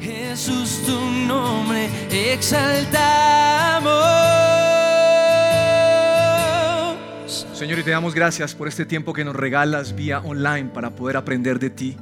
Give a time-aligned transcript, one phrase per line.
[0.00, 3.90] Jesús, tu nombre exaltamos.
[7.52, 11.18] Señor, y te damos gracias por este tiempo que nos regalas vía online para poder
[11.18, 11.96] aprender de ti.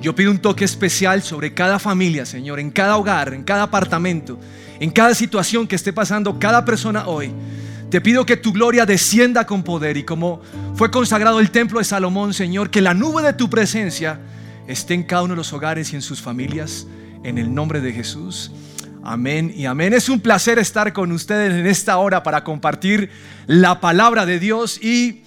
[0.00, 4.38] Yo pido un toque especial sobre cada familia, Señor, en cada hogar, en cada apartamento,
[4.80, 7.32] en cada situación que esté pasando cada persona hoy.
[7.90, 10.40] Te pido que tu gloria descienda con poder y como
[10.74, 14.18] fue consagrado el templo de Salomón, Señor, que la nube de tu presencia
[14.66, 16.86] esté en cada uno de los hogares y en sus familias,
[17.26, 18.52] en el nombre de Jesús.
[19.02, 19.92] Amén y amén.
[19.92, 23.10] Es un placer estar con ustedes en esta hora para compartir
[23.48, 25.22] la palabra de Dios y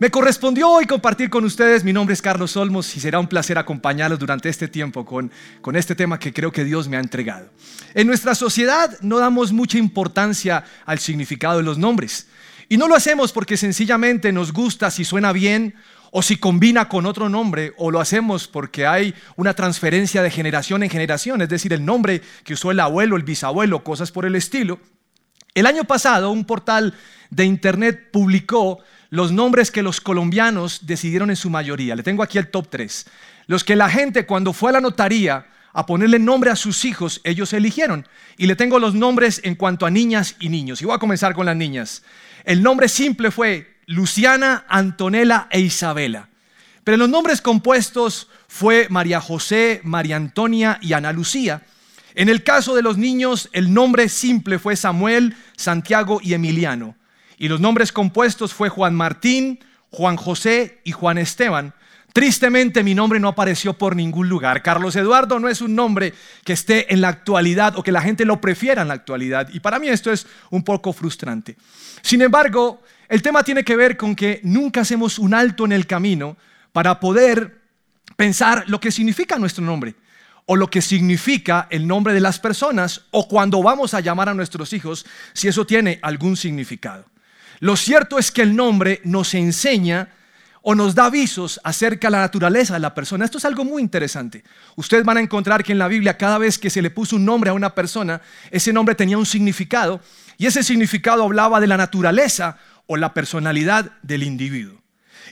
[0.00, 1.84] me correspondió hoy compartir con ustedes.
[1.84, 5.30] Mi nombre es Carlos Olmos y será un placer acompañarlos durante este tiempo con,
[5.60, 7.48] con este tema que creo que Dios me ha entregado.
[7.94, 12.26] En nuestra sociedad no damos mucha importancia al significado de los nombres
[12.68, 15.76] y no lo hacemos porque sencillamente nos gusta si suena bien
[16.16, 20.84] o si combina con otro nombre, o lo hacemos porque hay una transferencia de generación
[20.84, 24.36] en generación, es decir, el nombre que usó el abuelo, el bisabuelo, cosas por el
[24.36, 24.78] estilo.
[25.54, 26.94] El año pasado un portal
[27.30, 28.78] de internet publicó
[29.10, 31.96] los nombres que los colombianos decidieron en su mayoría.
[31.96, 33.06] Le tengo aquí el top 3.
[33.48, 37.22] Los que la gente cuando fue a la notaría a ponerle nombre a sus hijos,
[37.24, 38.06] ellos eligieron.
[38.36, 40.80] Y le tengo los nombres en cuanto a niñas y niños.
[40.80, 42.04] Y voy a comenzar con las niñas.
[42.44, 46.28] El nombre simple fue Luciana, Antonella e Isabela.
[46.84, 51.62] Pero los nombres compuestos fue María José, María Antonia y Ana Lucía.
[52.14, 56.94] En el caso de los niños, el nombre simple fue Samuel, Santiago y Emiliano.
[57.38, 59.58] Y los nombres compuestos fue Juan Martín,
[59.90, 61.74] Juan José y Juan Esteban.
[62.12, 64.62] Tristemente mi nombre no apareció por ningún lugar.
[64.62, 68.24] Carlos Eduardo no es un nombre que esté en la actualidad o que la gente
[68.24, 69.48] lo prefiera en la actualidad.
[69.52, 71.56] Y para mí esto es un poco frustrante.
[72.02, 75.86] Sin embargo, el tema tiene que ver con que nunca hacemos un alto en el
[75.86, 76.36] camino
[76.72, 77.60] para poder
[78.16, 79.94] pensar lo que significa nuestro nombre
[80.46, 84.34] o lo que significa el nombre de las personas o cuando vamos a llamar a
[84.34, 87.04] nuestros hijos si eso tiene algún significado.
[87.60, 90.08] Lo cierto es que el nombre nos enseña
[90.66, 93.26] o nos da avisos acerca de la naturaleza de la persona.
[93.26, 94.42] Esto es algo muy interesante.
[94.76, 97.24] Ustedes van a encontrar que en la Biblia cada vez que se le puso un
[97.24, 100.00] nombre a una persona, ese nombre tenía un significado
[100.38, 104.80] y ese significado hablaba de la naturaleza o la personalidad del individuo.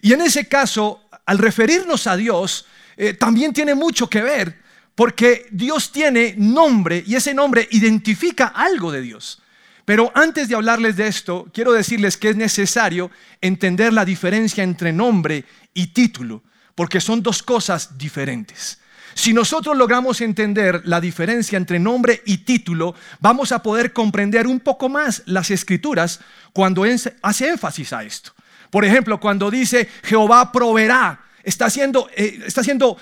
[0.01, 4.61] Y en ese caso, al referirnos a Dios, eh, también tiene mucho que ver,
[4.95, 9.43] porque Dios tiene nombre y ese nombre identifica algo de Dios.
[9.85, 14.93] Pero antes de hablarles de esto, quiero decirles que es necesario entender la diferencia entre
[14.93, 16.43] nombre y título,
[16.75, 18.79] porque son dos cosas diferentes.
[19.15, 24.61] Si nosotros logramos entender la diferencia entre nombre y título, vamos a poder comprender un
[24.61, 26.21] poco más las escrituras
[26.53, 26.85] cuando
[27.23, 28.33] hace énfasis a esto.
[28.71, 32.97] Por ejemplo, cuando dice Jehová proveerá, está haciendo, eh, está haciendo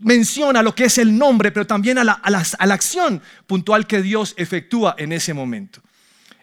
[0.00, 4.02] menciona lo que es el nombre, pero también a la, a la acción puntual que
[4.02, 5.80] Dios efectúa en ese momento.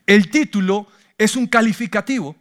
[0.06, 2.36] El título es un calificativo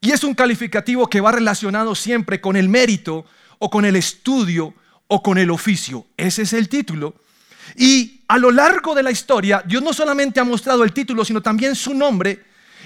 [0.00, 3.26] y es un calificativo que va relacionado siempre con el mérito
[3.58, 4.74] o con el estudio
[5.14, 6.06] o con el oficio.
[6.16, 7.14] Ese es el título.
[7.76, 11.42] Y a lo largo de la historia, Dios no solamente ha mostrado el título, sino
[11.42, 12.42] también su nombre.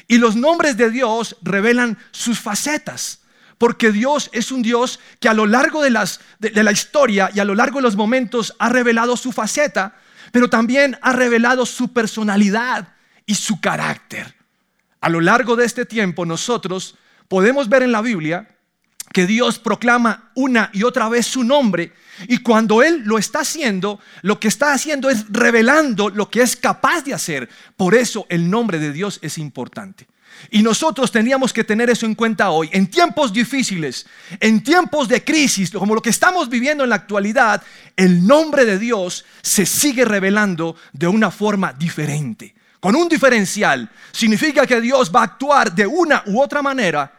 [0.08, 3.20] Y los nombres de Dios revelan sus facetas.
[3.58, 5.96] Porque Dios es un Dios que a lo largo de,
[6.40, 9.94] de, la historia y a lo largo de los momentos ha revelado su faceta,
[10.32, 12.88] pero también ha revelado su personalidad
[13.24, 14.34] y su carácter.
[15.00, 16.96] A lo largo de este tiempo nosotros
[17.28, 18.48] podemos ver en la Biblia
[19.12, 21.92] que Dios proclama una y otra vez su nombre
[22.28, 26.56] y cuando Él lo está haciendo, lo que está haciendo es revelando lo que es
[26.56, 27.48] capaz de hacer.
[27.76, 30.06] Por eso el nombre de Dios es importante.
[30.50, 32.68] Y nosotros teníamos que tener eso en cuenta hoy.
[32.72, 34.06] En tiempos difíciles,
[34.38, 37.62] en tiempos de crisis, como lo que estamos viviendo en la actualidad,
[37.96, 43.90] el nombre de Dios se sigue revelando de una forma diferente, con un diferencial.
[44.12, 47.15] Significa que Dios va a actuar de una u otra manera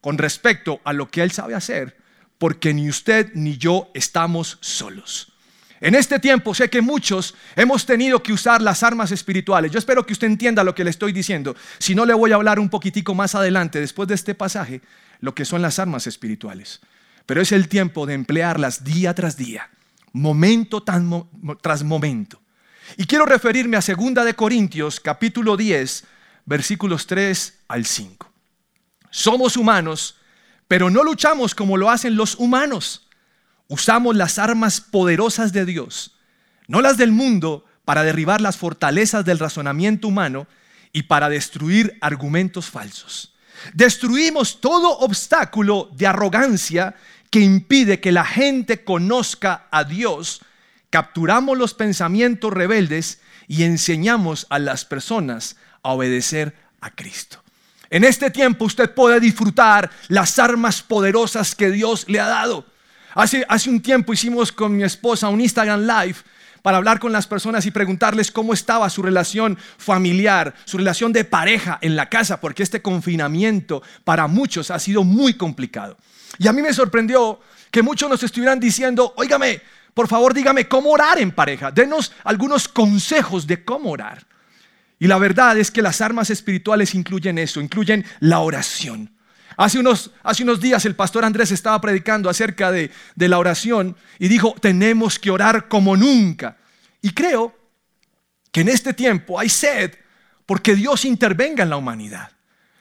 [0.00, 1.96] con respecto a lo que Él sabe hacer,
[2.38, 5.32] porque ni usted ni yo estamos solos.
[5.80, 9.72] En este tiempo sé que muchos hemos tenido que usar las armas espirituales.
[9.72, 11.56] Yo espero que usted entienda lo que le estoy diciendo.
[11.78, 14.82] Si no, le voy a hablar un poquitico más adelante, después de este pasaje,
[15.20, 16.80] lo que son las armas espirituales.
[17.24, 19.70] Pero es el tiempo de emplearlas día tras día,
[20.12, 22.42] momento tras momento.
[22.98, 26.04] Y quiero referirme a 2 de Corintios, capítulo 10,
[26.44, 28.29] versículos 3 al 5.
[29.10, 30.16] Somos humanos,
[30.68, 33.06] pero no luchamos como lo hacen los humanos
[33.70, 36.16] usamos las armas poderosas de Dios,
[36.66, 40.48] no las del mundo, para derribar las fortalezas del razonamiento humano
[40.92, 43.32] y para destruir argumentos falsos.
[43.72, 46.96] Destruimos todo obstáculo de arrogancia
[47.30, 50.42] que impide que la gente conozca a Dios
[50.90, 57.44] capturamos los pensamientos rebeldes y enseñamos a las personas a obedecer a Cristo.
[57.90, 62.64] En este tiempo usted puede disfrutar las armas poderosas que Dios le ha dado.
[63.14, 66.14] Hace, hace un tiempo hicimos con mi esposa un Instagram Live
[66.62, 71.24] para hablar con las personas y preguntarles cómo estaba su relación familiar, su relación de
[71.24, 75.96] pareja en la casa, porque este confinamiento para muchos ha sido muy complicado.
[76.38, 77.40] Y a mí me sorprendió
[77.72, 79.62] que muchos nos estuvieran diciendo, óigame,
[79.94, 84.29] por favor dígame cómo orar en pareja, denos algunos consejos de cómo orar.
[85.00, 89.10] Y la verdad es que las armas espirituales incluyen eso, incluyen la oración.
[89.56, 93.96] Hace unos, hace unos días el pastor Andrés estaba predicando acerca de, de la oración
[94.18, 96.58] y dijo, tenemos que orar como nunca.
[97.00, 97.56] Y creo
[98.52, 99.94] que en este tiempo hay sed
[100.44, 102.32] porque Dios intervenga en la humanidad.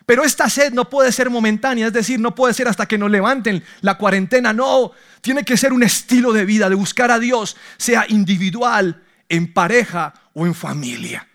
[0.05, 3.11] Pero esta sed no puede ser momentánea, es decir, no puede ser hasta que nos
[3.11, 7.55] levanten la cuarentena, no, tiene que ser un estilo de vida, de buscar a Dios,
[7.77, 11.28] sea individual, en pareja o en familia.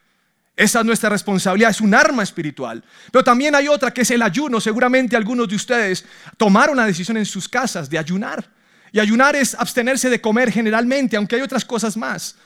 [0.57, 2.85] Esa es nuestra responsabilidad, es un arma espiritual.
[3.11, 4.61] Pero también hay otra que es el ayuno.
[4.61, 6.05] Seguramente algunos de ustedes
[6.37, 8.49] tomaron la decisión en sus casas de ayunar.
[8.93, 12.37] Y ayunar es abstenerse de comer generalmente, aunque hay otras cosas más.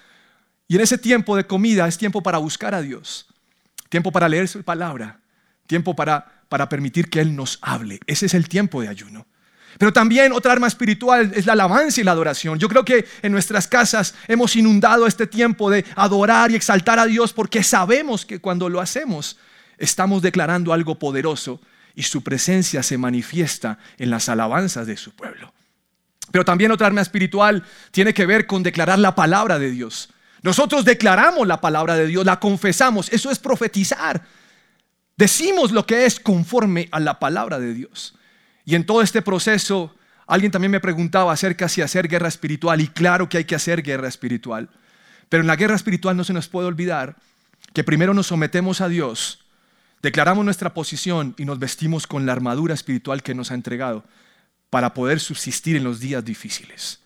[0.67, 3.27] Y en ese tiempo de comida es tiempo para buscar a Dios,
[3.91, 5.21] tiempo para leer su palabra,
[5.67, 8.01] tiempo para, para permitir que Él nos hable.
[8.07, 9.27] Ese es el tiempo de ayuno.
[9.77, 12.59] Pero también otra arma espiritual es la alabanza y la adoración.
[12.59, 17.07] Yo creo que en nuestras casas hemos inundado este tiempo de adorar y exaltar a
[17.07, 19.39] Dios porque sabemos que cuando lo hacemos
[19.77, 21.61] estamos declarando algo poderoso
[21.95, 25.53] y su presencia se manifiesta en las alabanzas de su pueblo.
[26.31, 30.11] Pero también otra arma espiritual tiene que ver con declarar la palabra de Dios.
[30.43, 34.23] Nosotros declaramos la palabra de Dios, la confesamos, eso es profetizar.
[35.17, 38.15] Decimos lo que es conforme a la palabra de Dios.
[38.69, 39.95] Y en todo este proceso,
[40.27, 42.83] alguien también me preguntaba acerca si hacer guerra espiritual.
[42.83, 44.69] Y claro que hay que hacer guerra espiritual.
[45.31, 47.17] Pero en la guerra espiritual no se nos puede olvidar
[47.73, 49.47] que primero nos sometemos a Dios,
[50.03, 54.05] declaramos nuestra posición y nos vestimos con la armadura espiritual que nos ha entregado
[54.69, 57.01] para poder subsistir en los días difíciles.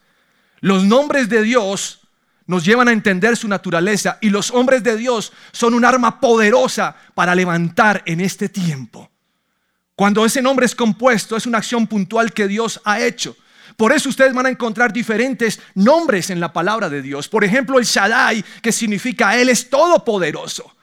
[0.58, 2.00] Los nombres de Dios
[2.48, 6.96] nos llevan a entender su naturaleza y los hombres de Dios son un arma poderosa
[7.14, 9.11] para levantar en este tiempo.
[10.02, 13.36] Cuando ese nombre es compuesto, es una acción puntual que Dios ha hecho.
[13.76, 17.28] Por eso ustedes van a encontrar diferentes nombres en la palabra de Dios.
[17.28, 20.74] Por ejemplo, el Shaddai, que significa Él es todopoderoso.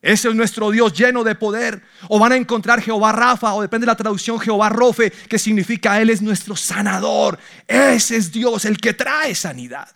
[0.00, 1.82] Ese es nuestro Dios lleno de poder.
[2.08, 6.00] O van a encontrar Jehová Rafa, o depende de la traducción, Jehová Rofe, que significa
[6.00, 7.38] Él es nuestro sanador.
[7.68, 9.90] Ese es Dios, el que trae sanidad.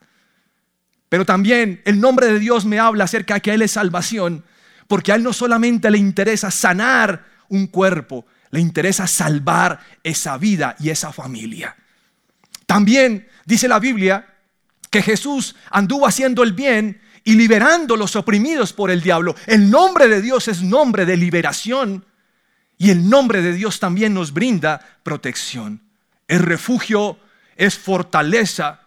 [1.08, 4.44] Pero también el nombre de Dios me habla acerca de que Él es salvación,
[4.86, 10.76] porque a Él no solamente le interesa sanar un cuerpo, le interesa salvar esa vida
[10.78, 11.76] y esa familia.
[12.66, 14.26] También dice la Biblia
[14.90, 19.34] que Jesús anduvo haciendo el bien y liberando los oprimidos por el diablo.
[19.46, 22.04] El nombre de Dios es nombre de liberación
[22.78, 25.82] y el nombre de Dios también nos brinda protección.
[26.28, 27.18] Es refugio,
[27.56, 28.80] es fortaleza.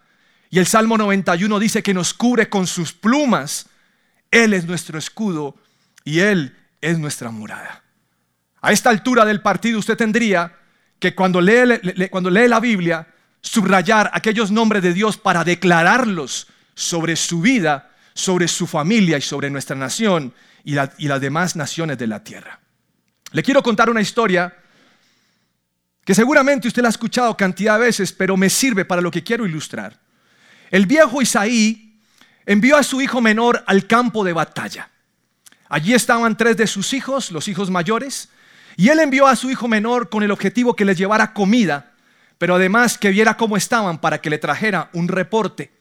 [0.49, 3.67] Y el Salmo 91 dice que nos cubre con sus plumas.
[4.31, 5.55] Él es nuestro escudo
[6.03, 7.83] y Él es nuestra morada.
[8.61, 10.53] A esta altura del partido usted tendría
[10.99, 13.07] que cuando lee, cuando lee la Biblia,
[13.41, 19.49] subrayar aquellos nombres de Dios para declararlos sobre su vida, sobre su familia y sobre
[19.49, 20.33] nuestra nación
[20.63, 22.59] y, y las demás naciones de la tierra.
[23.31, 24.53] Le quiero contar una historia
[26.03, 29.23] que seguramente usted la ha escuchado cantidad de veces, pero me sirve para lo que
[29.23, 29.99] quiero ilustrar.
[30.71, 32.01] El viejo Isaí
[32.45, 34.89] envió a su hijo menor al campo de batalla.
[35.69, 38.29] Allí estaban tres de sus hijos, los hijos mayores,
[38.75, 41.93] y él envió a su hijo menor con el objetivo que les llevara comida,
[42.37, 45.71] pero además que viera cómo estaban para que le trajera un reporte.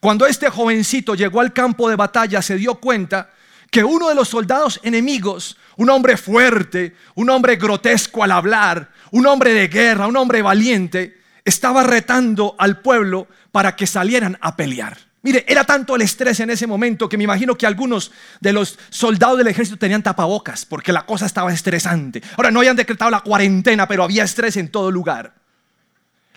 [0.00, 3.30] Cuando este jovencito llegó al campo de batalla, se dio cuenta
[3.70, 9.26] que uno de los soldados enemigos, un hombre fuerte, un hombre grotesco al hablar, un
[9.26, 14.96] hombre de guerra, un hombre valiente, estaba retando al pueblo para que salieran a pelear.
[15.24, 18.78] Mire, era tanto el estrés en ese momento que me imagino que algunos de los
[18.90, 22.22] soldados del ejército tenían tapabocas porque la cosa estaba estresante.
[22.36, 25.32] Ahora no habían decretado la cuarentena, pero había estrés en todo lugar.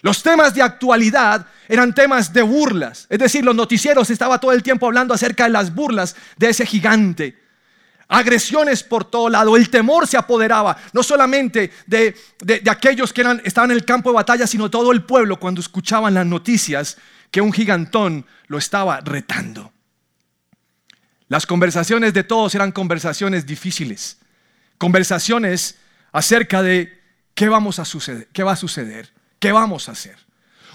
[0.02, 4.64] Los temas de actualidad eran temas de burlas, es decir, los noticieros estaban todo el
[4.64, 7.38] tiempo hablando acerca de las burlas de ese gigante.
[8.08, 12.16] Agresiones por todo lado, el temor se apoderaba, no solamente de,
[12.70, 16.14] aquellos que eran, estaban en el campo de batalla, sino todo el pueblo cuando escuchaban
[16.14, 16.98] las noticias
[17.32, 19.72] que un gigantón lo estaba retando.
[21.28, 24.18] Las conversaciones de todos eran conversaciones difíciles,
[24.78, 25.78] conversaciones
[26.12, 27.02] acerca de
[27.34, 30.18] qué vamos a suceder, qué va a suceder, qué vamos a hacer.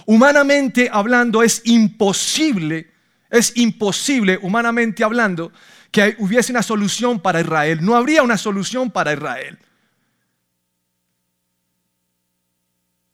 [0.06, 2.92] Humanamente hablando es imposible
[3.32, 5.52] Es imposible, humanamente hablando,
[5.90, 7.78] que hubiese una solución para Israel.
[7.80, 9.58] No habría una solución para Israel.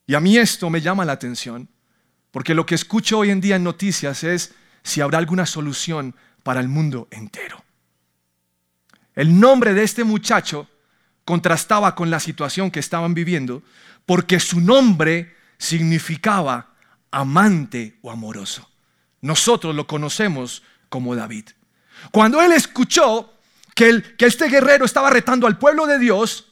[0.09, 1.68] Y a mí esto me llama la atención,
[2.30, 6.61] porque lo que escucho hoy en día en noticias es si habrá alguna solución para
[6.61, 7.62] el mundo entero.
[9.14, 10.68] El nombre de este muchacho
[11.25, 13.62] contrastaba con la situación que estaban viviendo,
[14.06, 16.75] porque su nombre significaba
[17.11, 18.70] amante o amoroso.
[19.20, 21.50] Nosotros lo conocemos como David.
[22.12, 23.35] Cuando él escuchó
[23.75, 26.47] que, que este guerrero estaba retando al pueblo de Dios,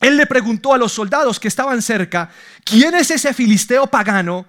[0.00, 2.30] él le preguntó a los soldados que estaban cerca,
[2.64, 4.46] ¿quién es ese filisteo pagano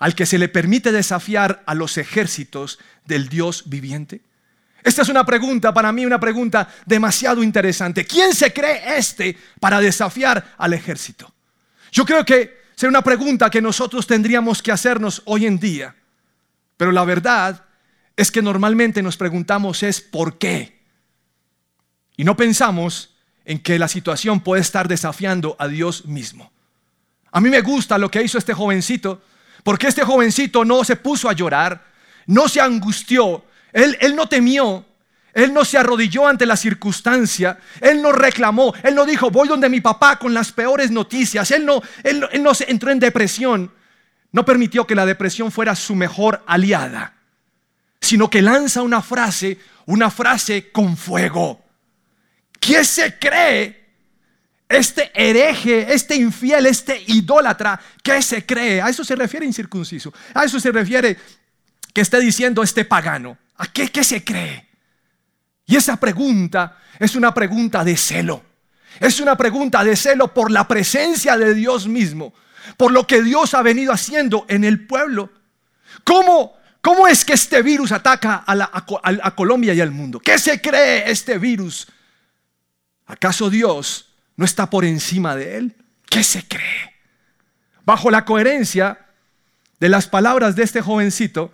[0.00, 4.22] al que se le permite desafiar a los ejércitos del Dios viviente?
[4.82, 8.06] Esta es una pregunta, para mí una pregunta demasiado interesante.
[8.06, 11.32] ¿Quién se cree este para desafiar al ejército?
[11.92, 15.94] Yo creo que sería una pregunta que nosotros tendríamos que hacernos hoy en día.
[16.78, 17.62] Pero la verdad
[18.16, 20.80] es que normalmente nos preguntamos es ¿por qué?
[22.16, 23.14] Y no pensamos
[23.44, 26.52] en que la situación puede estar desafiando a Dios mismo.
[27.32, 29.22] A mí me gusta lo que hizo este jovencito,
[29.62, 31.84] porque este jovencito no se puso a llorar,
[32.26, 34.84] no se angustió, él, él no temió,
[35.32, 39.68] él no se arrodilló ante la circunstancia, él no reclamó, él no dijo, voy donde
[39.68, 43.72] mi papá con las peores noticias, él no, él, él no se entró en depresión,
[44.32, 47.14] no permitió que la depresión fuera su mejor aliada,
[48.00, 51.64] sino que lanza una frase, una frase con fuego.
[52.58, 53.79] ¿Quién se cree?
[54.70, 58.80] Este hereje, este infiel, este idólatra, ¿qué se cree?
[58.80, 60.14] A eso se refiere incircunciso.
[60.32, 61.18] A eso se refiere
[61.92, 63.36] que esté diciendo este pagano.
[63.56, 64.68] ¿A qué, qué se cree?
[65.66, 68.44] Y esa pregunta es una pregunta de celo.
[69.00, 72.32] Es una pregunta de celo por la presencia de Dios mismo,
[72.76, 75.32] por lo que Dios ha venido haciendo en el pueblo.
[76.04, 80.20] ¿Cómo, cómo es que este virus ataca a Colombia y al mundo?
[80.20, 81.88] ¿Qué se cree este virus?
[83.06, 84.09] ¿Acaso Dios
[84.40, 85.76] no está por encima de él?
[86.08, 86.94] ¿Qué se cree?
[87.84, 88.98] Bajo la coherencia
[89.78, 91.52] de las palabras de este jovencito,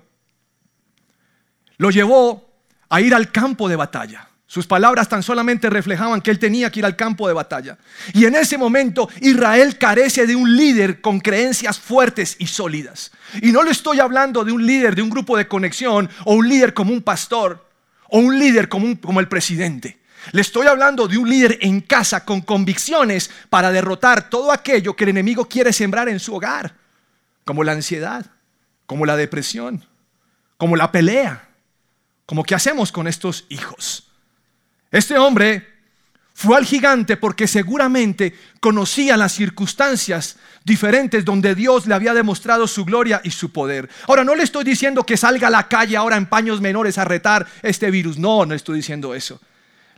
[1.79, 2.49] lo llevó
[2.89, 4.29] a ir al campo de batalla.
[4.47, 7.77] Sus palabras tan solamente reflejaban que él tenía que ir al campo de batalla.
[8.15, 13.11] Y en ese momento Israel carece de un líder con creencias fuertes y sólidas.
[13.43, 16.49] Y no le estoy hablando de un líder de un grupo de conexión o un
[16.49, 17.69] líder como un pastor
[18.09, 20.06] o un líder como, como el presidente.
[20.33, 25.05] Le estoy hablando de un líder en casa con convicciones para derrotar todo aquello que
[25.05, 26.75] el enemigo quiere sembrar en su hogar,
[27.45, 28.27] como la ansiedad,
[28.87, 29.85] como la depresión,
[30.57, 31.49] como la pelea,
[32.25, 34.09] como qué hacemos con estos hijos.
[34.91, 35.77] Este hombre
[36.35, 42.85] fue al gigante porque seguramente conocía las circunstancias diferentes donde Dios le había demostrado su
[42.85, 43.89] gloria y su poder.
[44.07, 47.05] Ahora, no le estoy diciendo que salga a la calle ahora en paños menores a
[47.05, 48.19] retar este virus.
[48.19, 49.41] No, no estoy diciendo eso.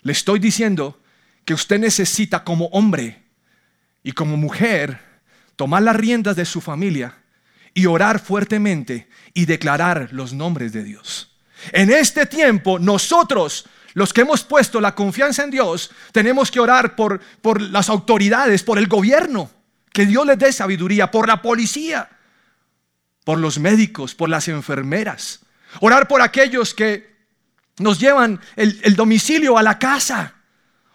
[0.09, 1.03] Le estoy diciendo
[1.45, 3.25] que usted necesita como hombre
[4.03, 4.99] y como mujer
[5.55, 7.19] tomar las riendas de su familia
[7.75, 11.37] y orar fuertemente y declarar los nombres de Dios.
[11.73, 16.97] En este tiempo nosotros, los que hemos puesto la confianza en Dios, tenemos que orar
[16.97, 19.51] por, por las autoridades, por el gobierno,
[19.93, 22.09] que Dios les dé sabiduría, por la policía,
[23.25, 25.41] por los médicos, por las enfermeras.
[25.81, 27.18] Orar por aquellos que
[27.81, 30.35] nos llevan el, domicilio a la casa,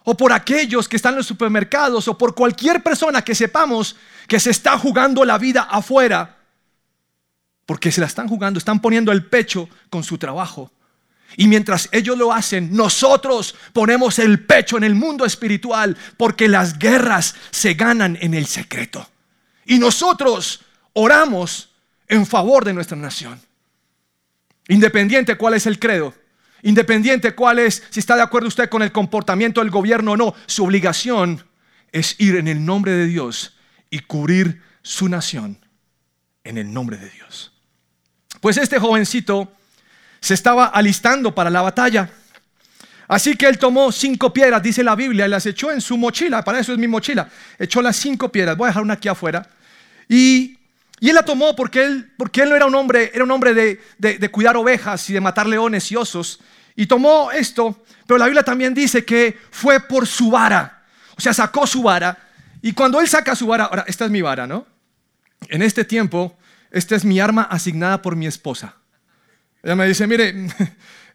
[0.06, 3.96] o por aquellos que están en los supermercados, o por cualquier persona que sepamos
[4.28, 6.38] que se está jugando la vida afuera,
[7.66, 10.72] porque se la están jugando, están poniendo el pecho con su trabajo.
[11.36, 16.78] Y mientras ellos lo hacen, nosotros ponemos el pecho en el mundo espiritual, porque las
[16.78, 19.10] guerras se ganan en el secreto.
[19.66, 20.62] Y nosotros
[20.94, 21.70] oramos
[22.08, 23.42] en favor de nuestra nación.
[24.68, 26.14] Independiente cuál es el credo,
[26.64, 30.34] Independiente cuál es, si está de acuerdo usted con el comportamiento del gobierno o no,
[30.46, 31.46] su obligación
[31.92, 33.56] es ir en el nombre de Dios
[33.90, 35.60] y cubrir su nación
[36.44, 37.54] en el nombre de Dios.
[38.42, 39.52] Pues este jovencito
[40.20, 42.10] se estaba alistando para la batalla.
[43.10, 46.44] Así que él tomó cinco piedras, dice la Biblia, y las echó en su mochila.
[46.44, 47.30] Para eso es mi mochila.
[47.60, 48.56] Echó las cinco piedras.
[48.56, 49.48] Voy a dejar una aquí afuera.
[50.08, 50.58] Y,
[51.10, 53.80] él la tomó porque él, porque él no era un hombre, era un hombre de,
[53.98, 56.40] de cuidar ovejas y de matar leones y osos.
[56.76, 60.84] Y tomó esto, pero la Biblia también dice que fue por su vara.
[61.16, 62.18] O sea, sacó su vara.
[62.62, 64.66] Y cuando él saca su vara, ahora, esta es mi vara, ¿no?
[65.50, 66.38] En este tiempo,
[66.72, 68.76] esta es mi arma asignada por mi esposa.
[69.62, 70.34] Ella me dice, mire,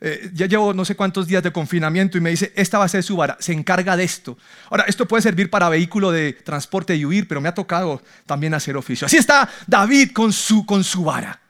[0.00, 2.88] eh, ya llevo no sé cuántos días de confinamiento y me dice, esta va a
[2.88, 4.38] ser su vara, se encarga de esto.
[4.70, 8.54] Ahora, esto puede servir para vehículo de transporte y huir, pero me ha tocado también
[8.54, 9.06] hacer oficio.
[9.06, 11.40] Así está David con su, con su vara.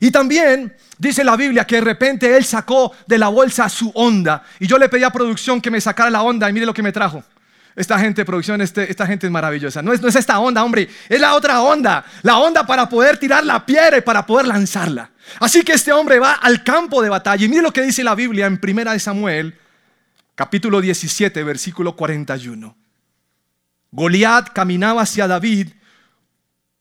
[0.00, 4.42] Y también dice la Biblia que de repente él sacó de la bolsa su onda.
[4.58, 6.82] Y yo le pedí a producción que me sacara la onda y mire lo que
[6.82, 7.22] me trajo.
[7.76, 9.82] Esta gente de producción, este, esta gente es maravillosa.
[9.82, 12.04] No es, no es esta onda, hombre, es la otra onda.
[12.22, 15.10] La onda para poder tirar la piedra y para poder lanzarla.
[15.40, 17.44] Así que este hombre va al campo de batalla.
[17.44, 19.58] Y mire lo que dice la Biblia en Primera de Samuel,
[20.36, 22.76] capítulo 17, versículo 41.
[23.90, 25.68] Goliat caminaba hacia David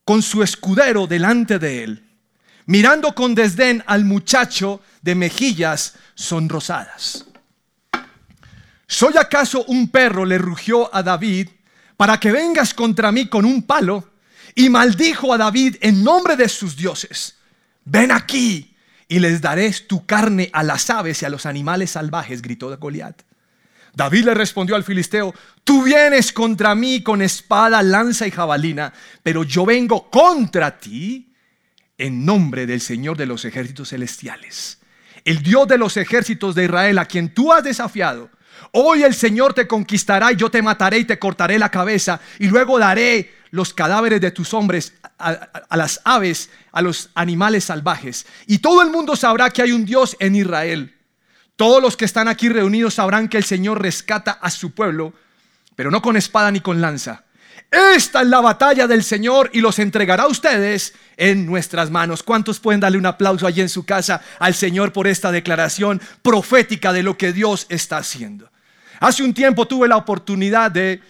[0.05, 2.09] con su escudero delante de él,
[2.65, 7.25] mirando con desdén al muchacho de mejillas sonrosadas.
[8.87, 10.25] ¿Soy acaso un perro?
[10.25, 11.49] le rugió a David,
[11.97, 14.09] para que vengas contra mí con un palo.
[14.55, 17.37] Y maldijo a David en nombre de sus dioses.
[17.85, 18.75] Ven aquí
[19.07, 23.21] y les daré tu carne a las aves y a los animales salvajes, gritó Goliat.
[23.95, 29.43] David le respondió al filisteo, tú vienes contra mí con espada, lanza y jabalina, pero
[29.43, 31.31] yo vengo contra ti
[31.97, 34.79] en nombre del Señor de los ejércitos celestiales,
[35.25, 38.31] el Dios de los ejércitos de Israel, a quien tú has desafiado
[38.71, 42.47] Hoy el Señor te conquistará y yo te mataré y te cortaré la cabeza y
[42.47, 48.25] luego daré los cadáveres de tus hombres a, las aves, a los animales salvajes.
[48.47, 50.95] Y todo el mundo sabrá que hay un Dios en Israel.
[51.55, 55.13] Todos los que están aquí reunidos sabrán que el Señor rescata a su pueblo,
[55.75, 57.25] pero no con espada ni con lanza.
[57.95, 62.21] Esta es la batalla del Señor y los entregará a ustedes en nuestras manos.
[62.21, 66.93] ¿Cuántos pueden darle un aplauso allí en su casa al Señor por esta declaración profética
[66.93, 68.51] de lo que Dios está haciendo?
[68.99, 71.01] Hace un tiempo tuve la oportunidad de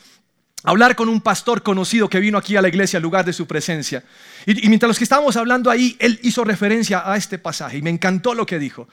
[0.64, 3.46] hablar con un pastor conocido que vino aquí a la iglesia al lugar de su
[3.46, 4.04] presencia.
[4.46, 7.90] Y, mientras los que estábamos hablando ahí, él hizo referencia a este pasaje y me
[7.90, 8.88] encantó lo que dijo.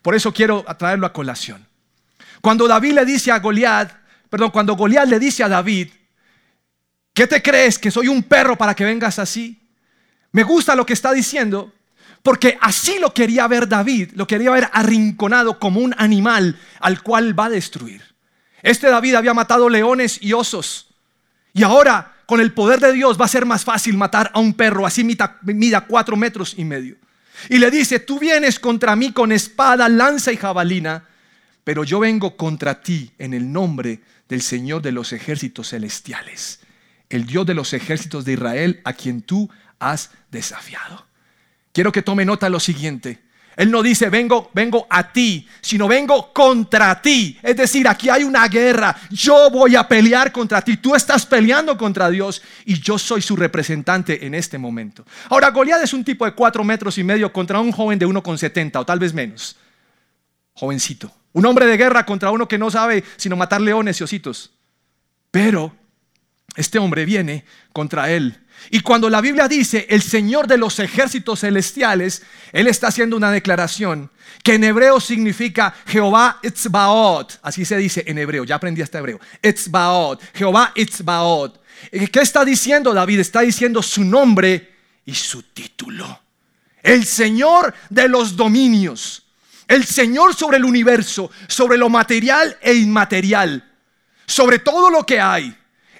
[0.00, 1.66] Por eso quiero traerlo a colación.
[2.40, 3.90] Cuando David le dice a Goliat,
[4.30, 5.88] perdón, cuando Goliat le dice a David,
[7.16, 9.58] ¿qué te crees que soy un perro para que vengas así?
[10.32, 11.72] Me gusta lo que está diciendo
[12.22, 17.38] porque así lo quería ver David, lo quería ver arrinconado como un animal al cual
[17.38, 18.02] va a destruir.
[18.62, 20.88] Este David había matado leones y osos.
[21.54, 24.54] Y ahora, con el poder de Dios, va a ser más fácil matar a un
[24.54, 26.96] perro, así mida, cuatro metros y medio.
[27.48, 31.04] Y le dice, tú vienes contra mí con espada, lanza y jabalina,
[31.62, 36.58] pero yo vengo contra ti en el nombre del Señor de los ejércitos celestiales,
[37.10, 41.06] el Dios de los ejércitos de Israel, a quien tú has desafiado.
[41.72, 43.26] Quiero que tome nota lo siguiente.
[43.56, 47.38] Él no dice, vengo, vengo a ti, sino vengo contra ti.
[47.42, 48.94] Es decir, aquí hay una guerra.
[49.10, 50.76] Yo voy a pelear contra ti.
[50.76, 55.06] Tú estás peleando contra Dios y yo soy su representante en este momento.
[55.30, 58.22] Ahora, Goliat es un tipo de cuatro metros y medio contra un joven de uno
[58.22, 59.56] con setenta o tal vez menos.
[60.52, 61.10] Jovencito.
[61.32, 64.52] Un hombre de guerra contra uno que no sabe sino matar leones y ositos.
[65.30, 65.74] Pero
[66.56, 68.40] este hombre viene contra él
[68.70, 73.30] y cuando la Biblia dice el Señor de los ejércitos celestiales, Él está haciendo una
[73.30, 74.10] declaración
[74.42, 77.38] que en hebreo significa Jehová Itzbaot.
[77.42, 79.20] Así se dice en hebreo, ya aprendí este hebreo.
[79.42, 81.62] Itzbaot, Jehová Itzbaot.
[81.90, 83.20] ¿Qué está diciendo David?
[83.20, 86.20] Está diciendo su nombre y su título.
[86.82, 89.24] El Señor de los dominios.
[89.68, 93.68] El Señor sobre el universo, sobre lo material e inmaterial,
[94.24, 95.56] sobre todo lo que hay.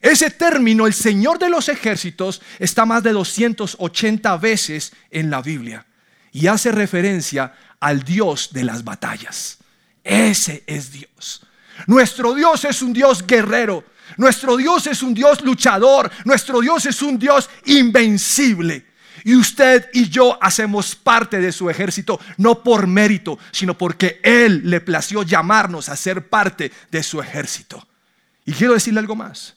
[0.07, 5.85] Ese término, el Señor de los ejércitos, está más de 280 veces en la Biblia
[6.31, 9.59] y hace referencia al Dios de las batallas.
[10.05, 11.42] Ese es Dios.
[11.88, 13.85] Nuestro Dios es un Dios guerrero.
[14.16, 16.09] Nuestro Dios es un Dios luchador.
[16.25, 18.87] Nuestro Dios es un Dios invencible.
[19.25, 24.71] Y usted y yo hacemos parte de su ejército, no por mérito, sino porque Él
[24.71, 27.85] le plació llamarnos a ser parte de su ejército.
[28.45, 29.56] Y quiero decirle algo más.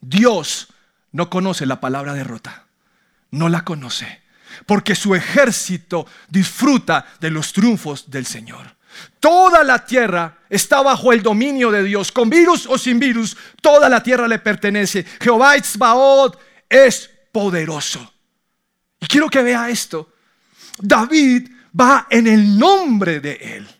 [0.00, 0.68] Dios
[1.12, 2.66] no conoce la palabra derrota.
[3.30, 4.22] No la conoce.
[4.66, 8.76] Porque su ejército disfruta de los triunfos del Señor.
[9.20, 12.12] Toda la tierra está bajo el dominio de Dios.
[12.12, 15.04] Con virus o sin virus, toda la tierra le pertenece.
[15.20, 18.12] Jehová Itzbaot es poderoso.
[19.00, 20.12] Y quiero que vea esto.
[20.78, 23.77] David va en el nombre de él.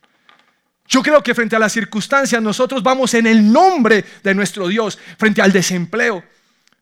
[0.88, 4.98] Yo creo que frente a las circunstancias nosotros vamos en el nombre de nuestro Dios,
[5.18, 6.24] frente al desempleo,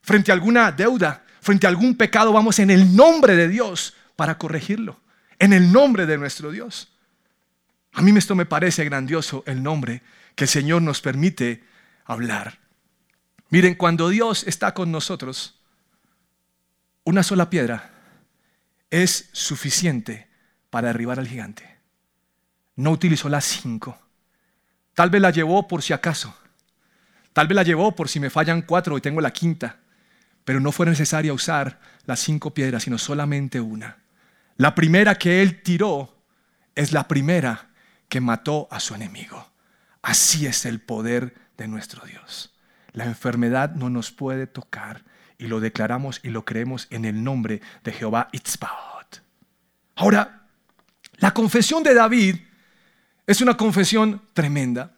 [0.01, 4.39] frente a alguna deuda, frente a algún pecado, vamos en el nombre de Dios para
[4.39, 5.01] corregirlo,
[5.41, 6.93] en el nombre de nuestro Dios.
[7.95, 10.03] A mí esto me parece grandioso el nombre
[10.37, 11.65] que el Señor nos permite
[12.05, 12.61] hablar.
[13.49, 15.59] Miren, cuando Dios está con nosotros,
[17.03, 17.91] una sola piedra
[18.91, 20.29] es suficiente
[20.71, 21.76] para derribar al gigante
[22.77, 23.99] no utilizó las cinco.
[24.95, 26.37] Tal vez la llevó por si acaso.
[27.33, 29.81] Tal vez la llevó por si me fallan cuatro y tengo la quinta.
[30.45, 33.99] Pero no fue necesaria usar las cinco piedras, sino solamente una.
[34.57, 36.17] La primera que él tiró
[36.75, 37.69] es la primera
[38.09, 39.51] que mató a su enemigo.
[40.03, 42.55] Así es el poder de nuestro Dios.
[42.93, 45.05] La enfermedad no nos puede tocar
[45.37, 49.23] y lo declaramos y lo creemos en el nombre de Jehová Itzbaot.
[49.97, 50.47] Ahora,
[51.19, 52.37] la confesión de David
[53.27, 54.93] es una confesión tremenda.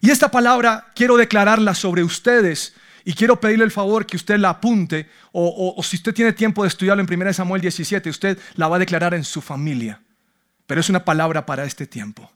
[0.00, 4.50] Y esta palabra quiero declararla sobre ustedes y quiero pedirle el favor que usted la
[4.50, 8.76] apunte o, si usted tiene tiempo de estudiarlo en 1 Samuel 17, usted la va
[8.76, 10.00] a declarar en su familia.
[10.66, 12.30] Pero es una palabra para este tiempo.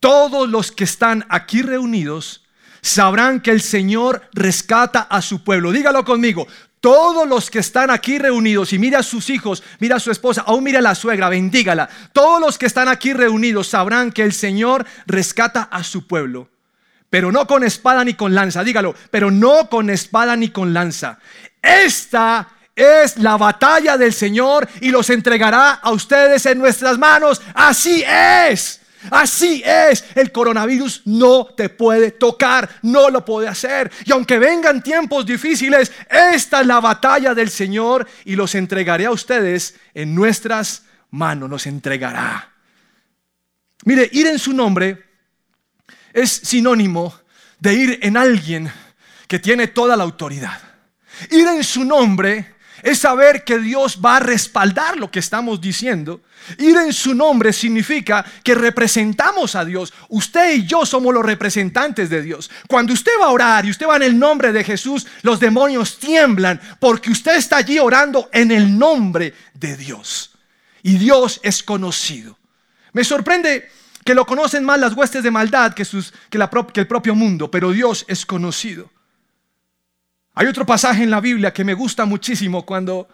[0.00, 2.42] Todos los que están aquí reunidos
[2.80, 5.70] sabrán que el Señor rescata a su pueblo.
[5.70, 6.48] Dígalo conmigo.
[6.82, 10.42] Todos los que están aquí reunidos, y mira a sus hijos, mira a su esposa,
[10.46, 11.88] aún mira a la suegra, bendígala.
[12.12, 16.48] Todos los que están aquí reunidos sabrán que el Señor rescata a su pueblo
[17.12, 18.64] pero no con espada ni con lanza.
[18.64, 21.18] Dígalo, pero no con espada ni con lanza.
[21.60, 27.42] Esta es la batalla del Señor y los entregará a ustedes en nuestras manos.
[27.52, 28.80] Así es.
[29.10, 33.90] Así es, el coronavirus no te puede tocar, no lo puede hacer.
[34.04, 39.10] Y aunque vengan tiempos difíciles, esta es la batalla del Señor y los entregaré a
[39.10, 42.52] ustedes en nuestras manos, nos entregará.
[43.84, 45.04] Mire, ir en su nombre
[46.12, 47.14] es sinónimo
[47.58, 48.70] de ir en alguien
[49.26, 50.60] que tiene toda la autoridad.
[51.30, 52.51] Ir en su nombre
[52.82, 56.20] es saber que Dios va a respaldar lo que estamos diciendo.
[56.58, 59.92] Ir en su nombre significa que representamos a Dios.
[60.08, 62.50] Usted y yo somos los representantes de Dios.
[62.68, 65.98] Cuando usted va a orar y usted va en el nombre de Jesús, los demonios
[65.98, 70.32] tiemblan porque usted está allí orando en el nombre de Dios.
[70.82, 72.36] Y Dios es conocido.
[72.92, 73.70] Me sorprende
[74.04, 75.84] que lo conocen más las huestes de maldad que,
[76.30, 78.90] que el propio mundo, pero Dios es conocido.
[80.34, 83.08] Hay otro pasaje en la Biblia que me gusta muchísimo cuando,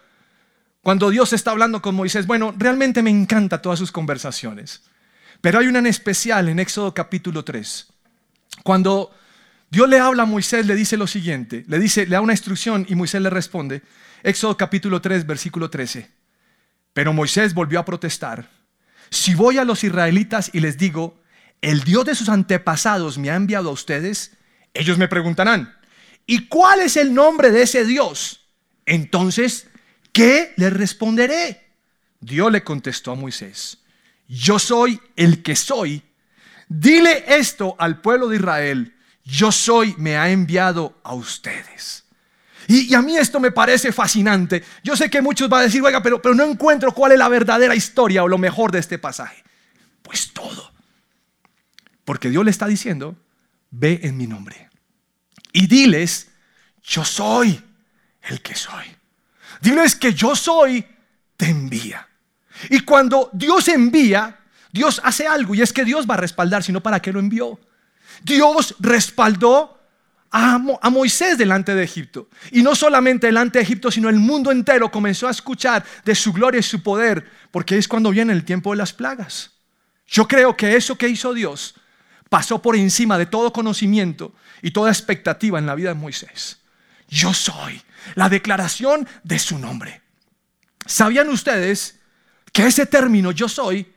[0.82, 2.26] cuando Dios está hablando con Moisés.
[2.26, 4.82] Bueno, realmente me encanta todas sus conversaciones,
[5.40, 7.86] pero hay una en especial en Éxodo capítulo 3.
[8.62, 9.10] Cuando
[9.70, 12.86] Dios le habla a Moisés, le dice lo siguiente, le dice, le da una instrucción
[12.88, 13.82] y Moisés le responde.
[14.22, 16.10] Éxodo capítulo 3, versículo 13.
[16.92, 18.48] Pero Moisés volvió a protestar
[19.10, 21.20] si voy a los israelitas y les digo,
[21.60, 24.32] el Dios de sus antepasados me ha enviado a ustedes,
[24.74, 25.76] ellos me preguntarán,
[26.28, 28.46] ¿y cuál es el nombre de ese Dios?
[28.86, 29.66] Entonces,
[30.12, 31.72] ¿qué les responderé?
[32.20, 33.78] Dios le contestó a Moisés,
[34.28, 36.02] yo soy el que soy.
[36.68, 42.04] Dile esto al pueblo de Israel, yo soy, me ha enviado a ustedes.
[42.68, 44.62] Y, a mí esto me parece fascinante.
[44.84, 47.28] Yo sé que muchos van a decir, oiga, pero, pero no encuentro cuál es la
[47.28, 49.42] verdadera historia o lo mejor de este pasaje.
[50.02, 50.70] Pues todo.
[52.04, 53.16] Porque Dios le está diciendo,
[53.70, 54.67] ve en mi nombre.
[55.58, 56.28] Y diles,
[56.84, 57.60] yo soy
[58.22, 58.84] el que soy.
[59.60, 60.86] Diles que yo soy,
[61.36, 62.06] te envía.
[62.70, 64.38] Y cuando Dios envía,
[64.70, 67.58] Dios hace algo y es que Dios va a respaldar, sino para qué lo envió.
[68.22, 69.80] Dios respaldó
[70.30, 70.58] a,
[70.90, 72.28] Moisés delante de Egipto.
[72.52, 76.32] Y no solamente delante de Egipto, sino el mundo entero comenzó a escuchar de su
[76.32, 79.50] gloria y su poder, porque es cuando viene el tiempo de las plagas.
[80.06, 81.74] Yo creo que eso que hizo Dios
[82.28, 86.58] pasó por encima de todo conocimiento y toda expectativa en la vida de Moisés.
[87.08, 87.80] Yo soy
[88.14, 90.02] la declaración de su nombre.
[90.86, 91.98] ¿Sabían ustedes
[92.52, 93.92] que ese término yo soy,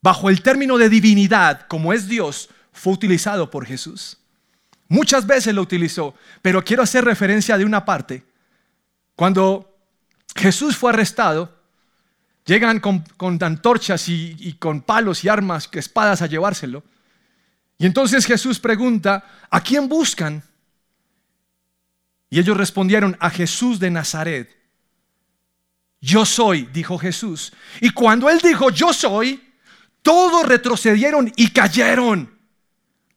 [0.00, 4.18] bajo el término de divinidad, como es Dios, fue utilizado por Jesús?
[4.88, 8.24] Muchas veces lo utilizó, pero quiero hacer referencia de una parte.
[9.16, 9.74] Cuando
[10.34, 11.56] Jesús fue arrestado,
[12.44, 13.04] llegan con,
[13.42, 16.82] antorchas y, y con palos y armas, espadas a llevárselo.
[17.78, 20.42] Y entonces Jesús pregunta, ¿a quién buscan?
[22.30, 24.56] Y ellos respondieron, a Jesús de Nazaret.
[26.00, 27.52] Yo soy, dijo Jesús.
[27.80, 29.52] Y cuando él dijo, yo soy,
[30.02, 32.38] todos retrocedieron y cayeron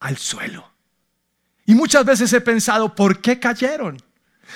[0.00, 0.70] al suelo.
[1.66, 4.00] Y muchas veces he pensado, ¿por qué cayeron?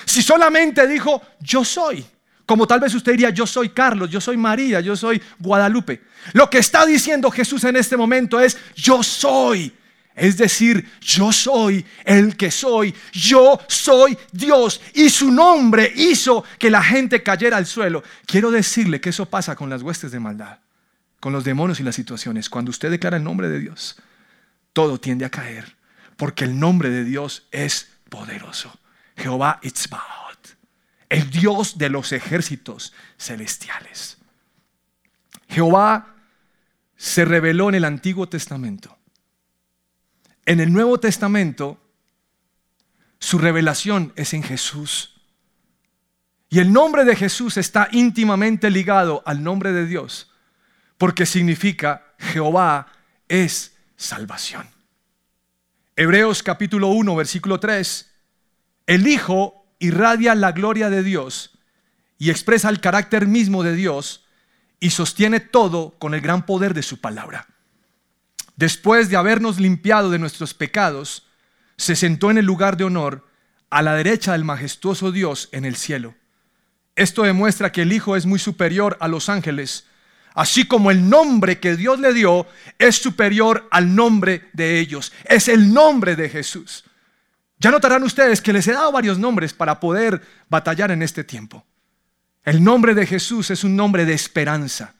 [0.05, 2.05] Si solamente dijo, yo soy.
[2.45, 6.01] Como tal vez usted diría, yo soy Carlos, yo soy María, yo soy Guadalupe.
[6.33, 9.73] Lo que está diciendo Jesús en este momento es, yo soy.
[10.15, 14.81] Es decir, yo soy el que soy, yo soy Dios.
[14.93, 18.03] Y su nombre hizo que la gente cayera al suelo.
[18.25, 20.59] Quiero decirle que eso pasa con las huestes de maldad,
[21.19, 22.49] con los demonios y las situaciones.
[22.49, 23.95] Cuando usted declara el nombre de Dios,
[24.73, 25.81] todo tiende a caer
[26.21, 28.71] porque el nombre de Dios es poderoso.
[29.17, 30.55] Jehová Itzbaot,
[31.09, 34.19] el Dios de los ejércitos celestiales.
[35.47, 36.13] Jehová
[36.95, 38.99] se reveló en el Antiguo Testamento.
[40.45, 41.79] En el Nuevo Testamento,
[43.19, 45.21] su revelación es en Jesús.
[46.49, 50.31] Y el nombre de Jesús está íntimamente ligado al nombre de Dios,
[50.97, 52.87] porque significa Jehová
[53.29, 54.67] es salvación.
[55.95, 58.11] Hebreos capítulo 1, versículo 3.
[58.87, 61.59] El Hijo irradia la gloria de Dios
[62.17, 64.25] y expresa el carácter mismo de Dios
[64.79, 67.47] y sostiene todo con el gran poder de su palabra.
[68.61, 71.25] Después de habernos limpiado de nuestros pecados,
[71.77, 73.27] se sentó en el lugar de honor
[73.71, 76.13] a la derecha del majestuoso Dios en el cielo.
[76.95, 79.87] Esto demuestra que el Hijo es muy superior a los ángeles,
[80.35, 82.45] así como el nombre que Dios le dio
[82.77, 85.11] es superior al nombre de ellos.
[85.25, 86.83] Es el nombre de Jesús.
[87.57, 91.65] Ya notarán ustedes que les he dado varios nombres para poder batallar en este tiempo.
[92.43, 94.93] El nombre de Jesús es un nombre de esperanza.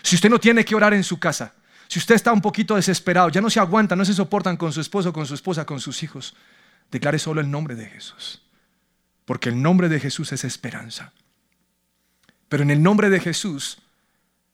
[0.00, 1.54] Si usted no tiene que orar en su casa,
[1.88, 4.80] si usted está un poquito desesperado, ya no se aguanta, no se soportan con su
[4.80, 6.36] esposo, con su esposa, con sus hijos,
[6.90, 8.42] declare solo el nombre de Jesús.
[9.24, 11.12] Porque el nombre de Jesús es esperanza.
[12.50, 13.78] Pero en el nombre de Jesús,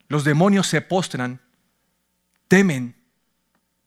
[0.09, 1.40] los demonios se postran,
[2.47, 2.94] temen,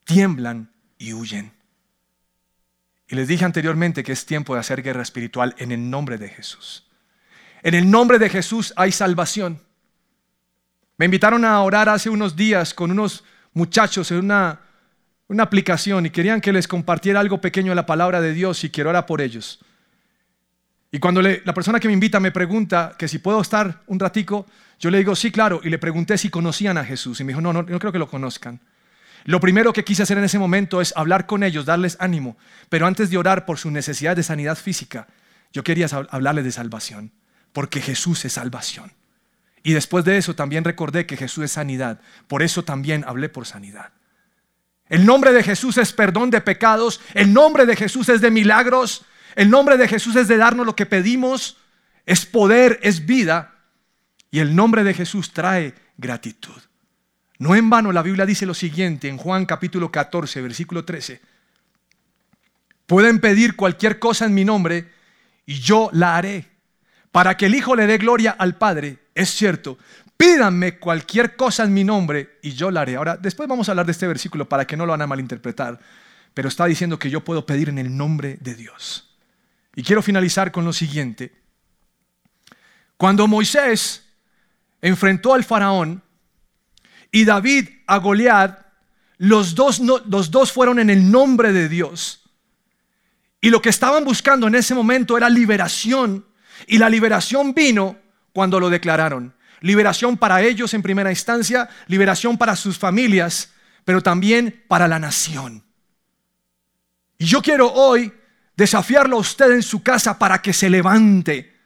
[0.03, 1.53] tiemblan y huyen.
[3.07, 6.27] Y les dije anteriormente que es tiempo de hacer guerra espiritual en el nombre de
[6.27, 6.85] Jesús.
[7.63, 9.61] En el nombre de Jesús hay salvación.
[10.97, 13.23] Me invitaron a orar hace unos días con unos
[13.57, 14.59] muchachos en una,
[15.27, 18.69] una aplicación y querían que les compartiera algo pequeño de la palabra de Dios y
[18.69, 19.59] quiero orar por ellos.
[20.91, 24.45] Y cuando la persona que me invita me pregunta que si puedo estar un ratico,
[24.79, 27.41] yo le digo, sí, claro, y le pregunté si conocían a Jesús y me dijo,
[27.41, 28.61] no, no, no creo que lo conozcan.
[29.25, 32.37] Lo primero que quise hacer en ese momento es hablar con ellos, darles ánimo,
[32.69, 35.07] pero antes de orar por su necesidad de sanidad física,
[35.51, 37.11] yo quería hablarles de salvación,
[37.51, 38.93] porque Jesús es salvación.
[39.63, 43.45] Y después de eso también recordé que Jesús es sanidad, por eso también hablé por
[43.45, 43.91] sanidad.
[44.89, 49.05] El nombre de Jesús es perdón de pecados, el nombre de Jesús es de milagros,
[49.35, 51.57] el nombre de Jesús es de darnos lo que pedimos,
[52.05, 53.55] es poder, es vida,
[54.31, 56.61] y el nombre de Jesús trae gratitud.
[57.39, 61.21] No en vano la Biblia dice lo siguiente en Juan capítulo 14, versículo 13.
[62.85, 64.89] Pueden pedir cualquier cosa en mi nombre
[65.45, 66.47] y yo la haré
[67.11, 68.97] para que el Hijo le dé gloria al Padre.
[69.17, 69.79] Es cierto,
[70.15, 72.97] pídanme cualquier cosa en mi nombre y yo la haré.
[72.97, 75.79] Ahora, después vamos a hablar de este versículo para que no lo van a malinterpretar,
[76.35, 79.17] pero está diciendo que yo puedo pedir en el nombre de Dios.
[79.75, 81.33] Y quiero finalizar con lo siguiente.
[82.95, 84.05] Cuando Moisés
[84.83, 86.03] enfrentó al faraón
[87.11, 88.67] y David a Goliat,
[89.17, 92.21] los dos, los dos fueron en el nombre de Dios.
[93.41, 96.23] Y lo que estaban buscando en ese momento era liberación.
[96.67, 98.05] Y la liberación vino
[98.37, 99.33] cuando lo declararon.
[99.61, 103.49] Liberación para ellos en primera instancia, liberación para sus familias,
[103.83, 105.63] pero también para la nación.
[107.17, 108.13] Y yo quiero hoy
[108.55, 111.57] desafiarlo a usted en su casa para que se levante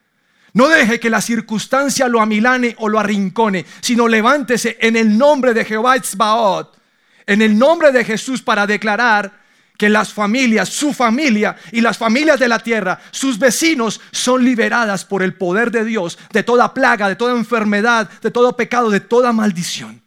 [0.53, 5.53] no deje que la circunstancia lo amilane o lo arrincone, sino levántese en el nombre
[5.53, 6.77] de Jehová Itzbaot,
[7.25, 9.40] en el nombre de Jesús para declarar
[9.81, 15.05] que las familias, su familia y las familias de la tierra, sus vecinos son liberadas
[15.05, 18.99] por el poder de Dios de toda plaga, de toda enfermedad, de todo pecado, de
[18.99, 19.99] toda maldición.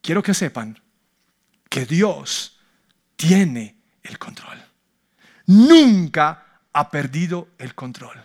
[0.00, 0.80] Quiero que sepan
[1.68, 2.58] que Dios
[3.14, 4.56] tiene el control.
[5.44, 8.18] Nunca ha perdido el control.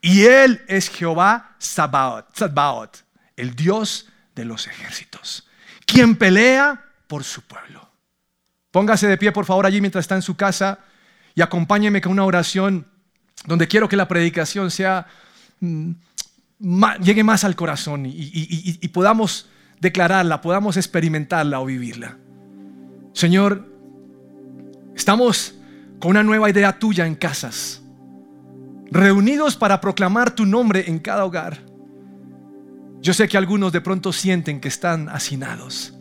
[0.00, 2.98] Y Él es Jehová Sabaoth,
[3.34, 5.48] el Dios de los ejércitos,
[5.84, 7.87] quien pelea por su pueblo.
[8.70, 10.80] Póngase de pie, por favor, allí mientras está en su casa
[11.34, 12.86] y acompáñeme con una oración
[13.46, 14.68] donde quiero que la predicación
[15.60, 15.90] mm,
[17.00, 19.48] llegue más al corazón y podamos
[19.80, 22.18] declararla, podamos experimentarla o vivirla.
[23.12, 23.66] Señor,
[24.94, 25.54] estamos
[26.00, 27.82] con una nueva idea tuya en casas
[28.90, 31.58] reunidos para proclamar tu nombre en cada hogar.
[33.00, 35.94] Yo sé que algunos de pronto sienten que están hacinados,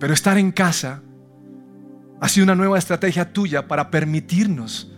[0.00, 1.02] pero estar en casa
[2.20, 4.90] ha sido una nueva estrategia tuya para permitirnos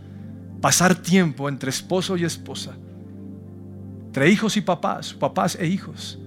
[0.60, 2.76] pasar tiempo entre esposo y esposa,
[4.06, 6.18] entre hijos y papás, papás e hijos,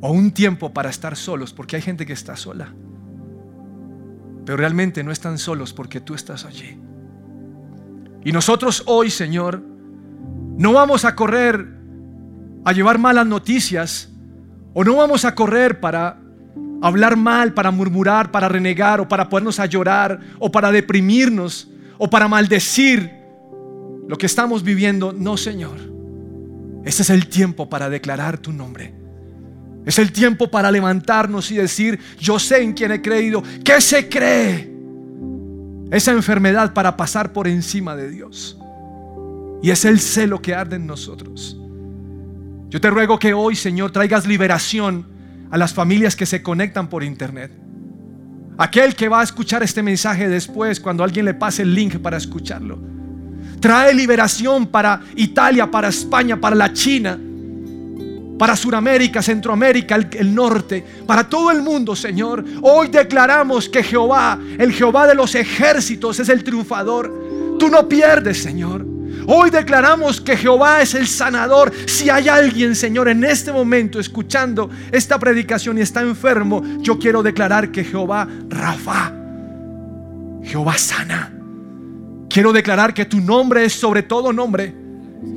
[0.00, 2.68] o un tiempo para estar solos, porque hay gente que está sola,
[4.44, 6.78] pero realmente no están solos porque tú estás allí.
[8.24, 9.62] Y nosotros hoy, Señor,
[10.56, 11.66] no vamos a correr
[12.64, 14.10] a llevar malas noticias
[14.72, 16.18] o no vamos a correr para
[16.82, 22.08] hablar mal, para murmurar, para renegar o para ponernos a llorar o para deprimirnos o
[22.08, 23.10] para maldecir
[24.08, 25.12] lo que estamos viviendo.
[25.12, 25.78] No, Señor.
[26.84, 28.94] Este es el tiempo para declarar tu nombre.
[29.86, 33.42] Es el tiempo para levantarnos y decir, yo sé en quién he creído.
[33.64, 34.74] ¿Qué se cree?
[35.90, 38.58] esa enfermedad para pasar por encima de Dios.
[39.62, 41.56] Y es el celo que arde en nosotros.
[42.68, 45.06] Yo te ruego que hoy, Señor, traigas liberación
[45.54, 47.52] a las familias que se conectan por internet.
[48.58, 52.16] Aquel que va a escuchar este mensaje después, cuando alguien le pase el link para
[52.16, 52.76] escucharlo.
[53.60, 57.16] Trae liberación para Italia, para España, para la China,
[58.36, 62.44] para Sudamérica, Centroamérica, el, el, norte, para todo el mundo, Señor.
[62.60, 67.56] Hoy declaramos que Jehová, el Jehová de los ejércitos, es el triunfador.
[67.60, 68.93] Tú no pierdes, Señor.
[69.26, 71.72] Hoy declaramos que Jehová es el sanador.
[71.86, 77.22] Si hay alguien, Señor, en este momento escuchando esta predicación y está enfermo, yo quiero
[77.22, 79.12] declarar que Jehová Rafa,
[80.42, 81.32] Jehová sana.
[82.28, 84.74] Quiero declarar que tu nombre es sobre todo nombre.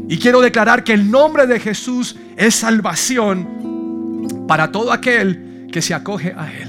[0.10, 5.94] Y quiero declarar que el nombre de Jesús es salvación para todo aquel que se
[5.94, 6.67] acoge a Él.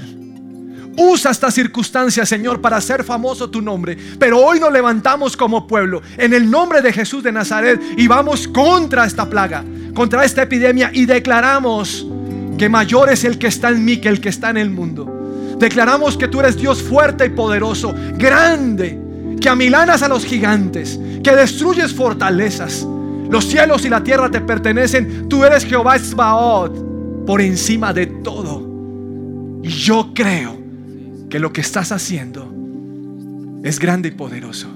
[1.01, 3.97] Usa esta circunstancia, Señor, para hacer famoso tu nombre.
[4.19, 8.49] Pero hoy nos levantamos como pueblo en el nombre de Jesús de Nazaret y vamos
[8.49, 12.05] contra esta plaga, contra esta epidemia y declaramos
[12.57, 15.55] que mayor es el que está en mí que el que está en el mundo.
[15.57, 18.99] Declaramos que tú eres Dios fuerte y poderoso, grande,
[19.39, 22.85] que amilanas a los gigantes, que destruyes fortalezas.
[23.29, 25.29] Los cielos y la tierra te pertenecen.
[25.29, 28.67] Tú eres Jehová Esbaot por encima de todo.
[29.63, 30.58] Y yo creo
[31.29, 32.51] que lo que estás haciendo
[33.63, 34.67] es grande y poderoso.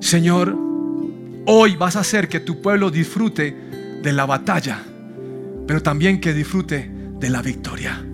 [0.00, 0.56] Señor,
[1.46, 3.56] hoy vas a hacer que tu pueblo disfrute
[4.02, 4.82] de la batalla,
[5.66, 8.04] pero también que disfrute de la victoria.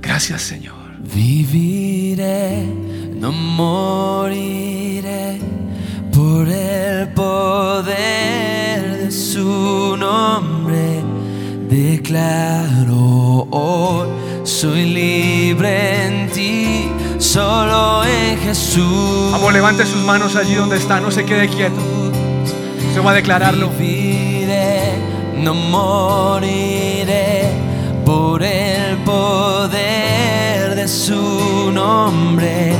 [0.00, 0.78] Gracias, Señor.
[1.14, 2.66] Viviré,
[3.14, 5.38] no moriré
[6.12, 11.02] por el poder de su nombre.
[11.68, 14.08] Declaro hoy
[14.50, 19.30] soy libre en ti, solo en Jesús.
[19.30, 21.80] Vamos, levante sus manos allí donde está, no se quede quieto.
[22.92, 23.70] Se va a declararlo.
[23.78, 24.94] Viviré,
[25.36, 27.44] no moriré
[28.04, 32.74] por el poder de su nombre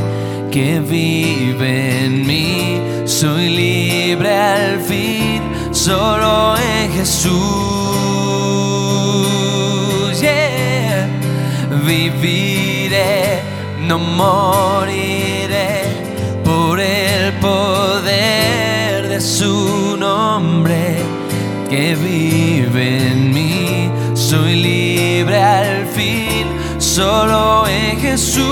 [0.50, 2.80] que vive en mí.
[3.04, 5.40] Soy libre al fin,
[5.72, 8.69] solo en Jesús.
[12.20, 13.42] Viviré,
[13.81, 15.83] no moriré
[16.44, 20.96] por el poder de su nombre
[21.68, 23.90] que vive en mí.
[24.14, 26.46] Soy libre al fin,
[26.79, 28.44] solo en Jesús.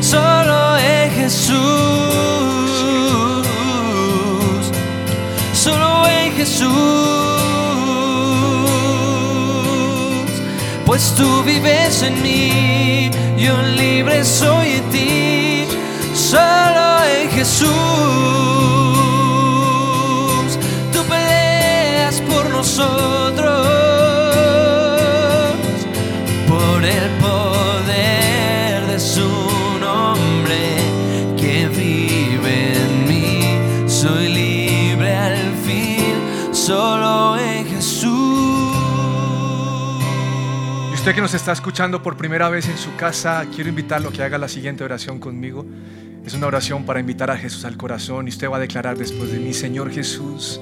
[0.00, 1.56] Solo en Jesús.
[5.52, 6.99] Solo en Jesús.
[11.00, 15.66] Pues tú vives en mí, yo libre soy en ti.
[16.14, 17.70] Solo en Jesús.
[20.92, 23.09] Tú peleas por nosotros.
[41.10, 44.22] Usted que nos está escuchando por primera vez en su casa, quiero invitarlo a que
[44.22, 45.66] haga la siguiente oración conmigo.
[46.24, 49.32] Es una oración para invitar a Jesús al corazón y usted va a declarar después
[49.32, 50.60] de mí, Señor Jesús,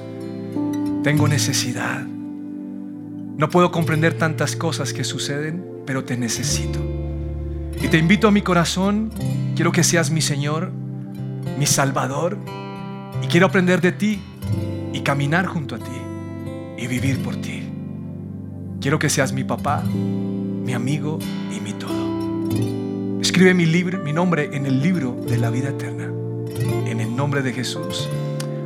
[1.04, 2.00] tengo necesidad.
[2.00, 6.80] No puedo comprender tantas cosas que suceden, pero te necesito.
[7.82, 9.10] Y te invito a mi corazón,
[9.54, 10.72] quiero que seas mi Señor,
[11.58, 12.38] mi Salvador,
[13.22, 14.22] y quiero aprender de ti
[14.94, 15.98] y caminar junto a ti
[16.78, 17.64] y vivir por ti.
[18.80, 19.82] Quiero que seas mi papá,
[20.68, 21.18] mi amigo
[21.50, 23.22] y mi todo.
[23.22, 26.12] Escribe mi, libro, mi nombre en el libro de la vida eterna.
[26.84, 28.06] En el nombre de Jesús.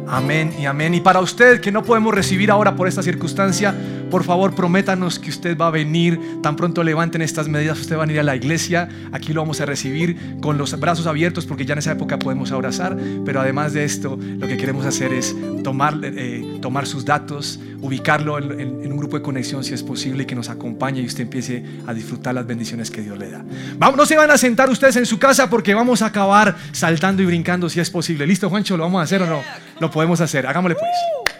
[0.08, 0.94] Amén y amén.
[0.94, 3.72] Y para usted que no podemos recibir ahora por esta circunstancia,
[4.12, 6.20] por favor prométanos que usted va a venir.
[6.42, 8.86] Tan pronto levanten estas medidas, usted va a ir a la iglesia.
[9.10, 12.52] Aquí lo vamos a recibir con los brazos abiertos porque ya en esa época podemos
[12.52, 12.94] abrazar.
[13.24, 18.36] Pero además de esto, lo que queremos hacer es tomar, eh, tomar sus datos, ubicarlo
[18.36, 21.06] en, en, en, un grupo de conexión si es posible y que nos acompañe y
[21.06, 23.42] usted empiece a disfrutar las bendiciones que Dios le da.
[23.78, 27.22] Vamos, no se van a sentar ustedes en su casa porque vamos a acabar saltando
[27.22, 28.26] y brincando si es posible.
[28.26, 28.76] ¿Listo, Juancho?
[28.76, 29.40] ¿Lo vamos a hacer o no?
[29.80, 30.46] Lo podemos hacer.
[30.46, 31.31] Hagámosle pues.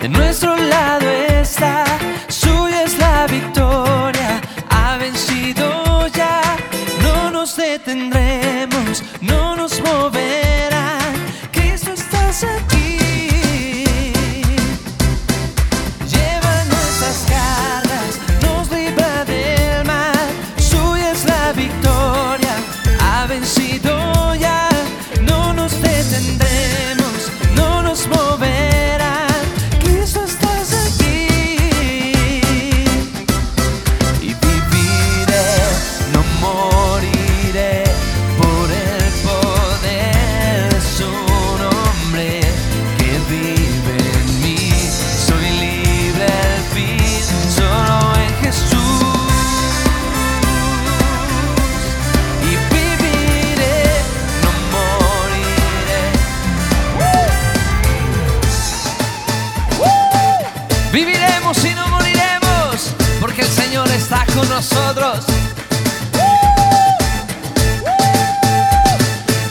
[0.00, 0.99] De nuestro lado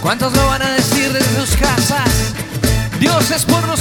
[0.10, 2.34] ¿Cuántos lo van a decir desde sus casas?
[3.00, 3.79] Dios es por nosotros.